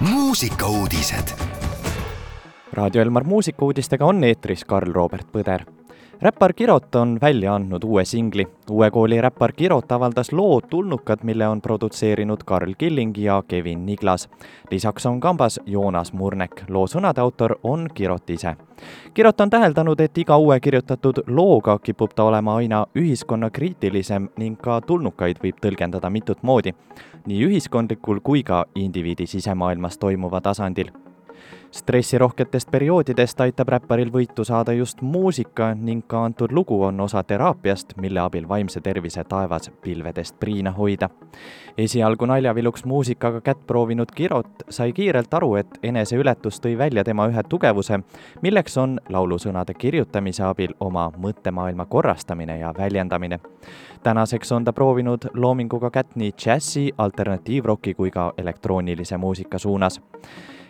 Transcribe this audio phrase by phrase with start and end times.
[0.00, 1.28] muusikauudised.
[2.72, 5.77] raadio Elmar muusikauudistega on eetris Karl-Robert Põder
[6.20, 8.46] räppar Kirot on välja andnud uue singli.
[8.70, 14.28] uue kooli räppar Kirot avaldas loo Tulnukad, mille on produtseerinud Karl Killing ja Kevin Niglas.
[14.70, 18.56] lisaks on kambas Joonas Murnek, loo sõnade autor on Kirot ise.
[19.14, 24.80] Kirot on täheldanud, et iga uue kirjutatud looga kipub ta olema aina ühiskonnakriitilisem ning ka
[24.80, 26.74] tulnukaid võib tõlgendada mitut moodi,
[27.26, 30.90] nii ühiskondlikul kui ka indiviidi sisemaailmas toimuva tasandil
[31.70, 37.92] stressirohketest perioodidest aitab räpparil võitu saada just muusika ning ka antud lugu on osa teraapiast,
[37.96, 41.08] mille abil vaimse tervise taevas pilvedest priina hoida.
[41.78, 47.42] esialgu naljaviluks muusikaga kätt proovinud Kirot sai kiirelt aru, et eneseületus tõi välja tema ühe
[47.48, 48.00] tugevuse,
[48.42, 53.38] milleks on laulusõnade kirjutamise abil oma mõttemaailma korrastamine ja väljendamine.
[54.02, 60.00] tänaseks on ta proovinud loominguga kätt nii džässi, alternatiivroki kui ka elektroonilise muusika suunas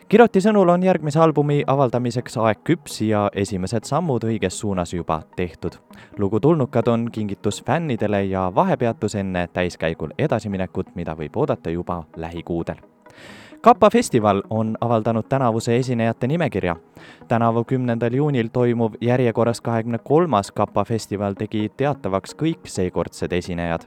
[0.08, 5.76] Kiroti sõnul on järgmise albumi avaldamiseks aeg küps ja esimesed sammud õiges suunas juba tehtud.
[6.18, 12.80] lugu Tulnukad on kingitus fännidele ja vahepeatus enne täiskäigul edasiminekut, mida võib oodata juba lähikuudel
[13.60, 16.76] Kapa festival on avaldanud tänavuse esinejate nimekirja.
[17.28, 23.80] tänavu kümnendal juunil toimuv järjekorras kahekümne kolmas Kapa festival tegi teatavaks kõik seekordsed esinejad.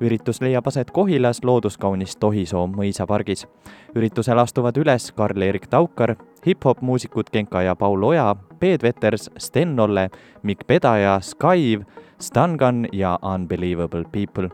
[0.00, 3.46] üritus leiab aset Kohilas looduskaunis Tohisoo mõisapargis.
[3.94, 6.16] üritusel astuvad üles Karl-Erik Taukar,
[6.46, 10.10] hip-hop muusikud Genka ja Paul Oja, Peet Veters, Sten Olle,
[10.42, 11.84] Mikk Pedaja, Skyve,
[12.18, 14.50] Stangun ja Unbelievable People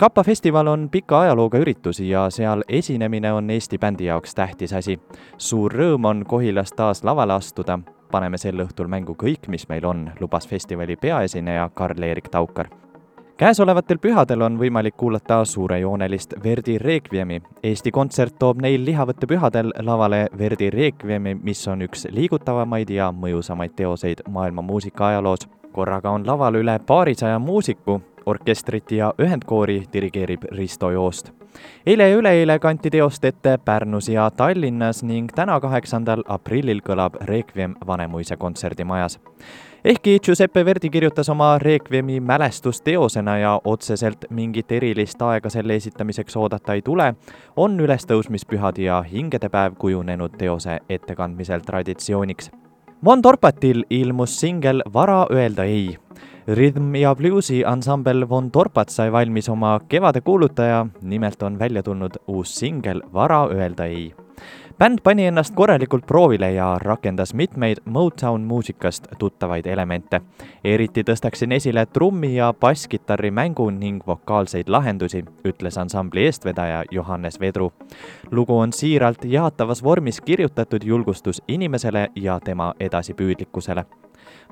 [0.00, 4.94] Kappa festival on pika ajalooga üritus ja seal esinemine on Eesti bändi jaoks tähtis asi.
[5.38, 7.78] suur rõõm on Kohilas taas lavale astuda.
[8.10, 12.68] paneme sel õhtul mängu kõik, mis meil on, lubas festivali peaesineja Karl-Erik Taukar
[13.36, 17.42] käesolevatel pühadel on võimalik kuulata suurejoonelist Verdi Requiemi.
[17.62, 23.76] Eesti Kontsert toob neil lihavõtte pühadel lavale Verdi Requiemi, mis on üks liigutavamaid ja mõjusamaid
[23.76, 25.48] teoseid maailma muusika ajaloos.
[25.72, 31.32] korraga on laval üle paarisaja muusiku orkestrit ja ühendkoori dirigeerib Risto Joost.
[31.86, 37.74] eile ja üleeile kanti teost ette Pärnus ja Tallinnas ning täna, kaheksandal aprillil kõlab Requiem
[37.86, 39.20] Vanemuise kontserdimajas.
[39.84, 46.74] ehkki Giuseppe Verdi kirjutas oma Requiemi mälestusteosena ja otseselt mingit erilist aega selle esitamiseks oodata
[46.74, 47.14] ei tule,
[47.56, 52.50] on ülestõusmispühad ja hingedepäev kujunenud teose ettekandmisel traditsiooniks
[53.04, 55.98] Von Torpatil ilmus singel Vara öelda ei
[56.48, 62.16] Rhythm ja bluusi ansambel Von Torpat sai valmis oma kevade kuulutaja, nimelt on välja tulnud
[62.26, 64.14] uus singel Vara öelda ei.
[64.78, 70.20] bänd pani ennast korralikult proovile ja rakendas mitmeid Motown muusikast tuttavaid elemente.
[70.64, 77.72] eriti tõstaksin esile trummi ja basskitarri mängu ning vokaalseid lahendusi, ütles ansambli eestvedaja Johannes Vedru.
[78.30, 83.84] lugu on siiralt jaatavas vormis kirjutatud julgustus inimesele ja tema edasipüüdlikkusele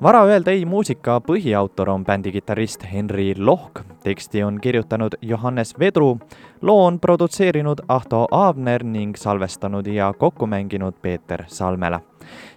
[0.03, 6.19] vara öelda ei muusika põhiautor on bändi kitarrist Henri Lohk, teksti on kirjutanud Johannes Vedru,
[6.63, 12.01] loo on produtseerinud Ahto Aabner ning salvestanud ja kokku mänginud Peeter Salmela.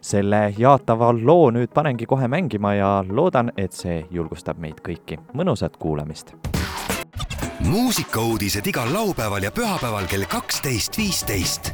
[0.02, 5.20] selle jaatava loo nüüd panengi kohe mängima ja loodan, et see julgustab meid kõiki.
[5.34, 6.36] mõnusat kuulamist!
[7.62, 11.74] muusikauudised igal laupäeval ja pühapäeval kell kaksteist, viisteist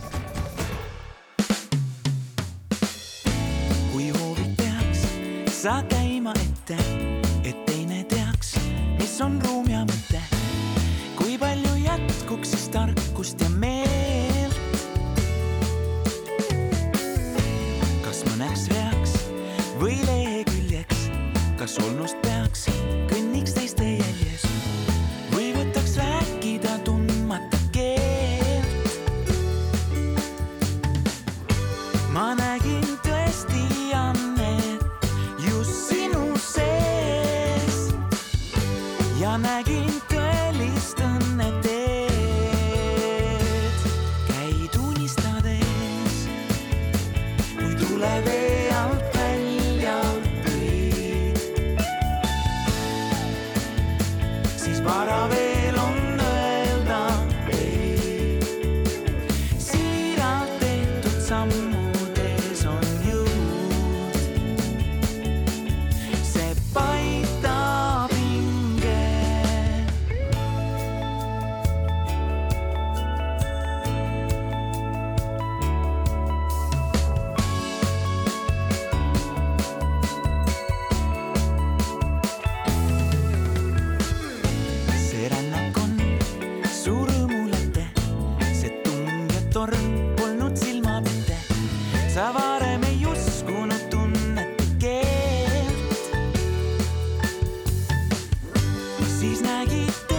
[5.67, 6.75] sa käima ette,
[7.43, 8.53] et teine teaks,
[8.99, 10.21] mis on ruum ja mõte.
[11.19, 14.55] kui palju jätkuks siis tarkust ja meelt?
[18.05, 19.17] kas mõneks reaks
[19.81, 21.09] või leheküljeks,
[21.59, 22.69] kas olnust peaks
[39.37, 42.15] ma nägin tõelist õnne teed.
[44.29, 46.15] käid unistades,
[47.53, 49.99] kui tule vee alt välja
[50.41, 51.37] püüd,
[54.57, 55.66] siis varavee.
[99.85, 100.16] して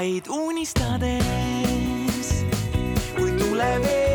[0.00, 1.20] teid unistades.
[3.16, 4.09] kui tuleb ees